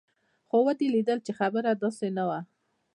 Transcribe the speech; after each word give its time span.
خو 0.47 0.57
ودې 0.65 0.87
ليدل 0.95 1.19
چې 1.25 1.31
خبره 1.39 1.71
داسې 1.83 2.07
نه 2.17 2.23
وه. 2.29 2.39